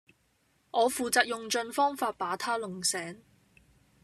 [0.71, 3.21] 我負責用盡方法把她弄醒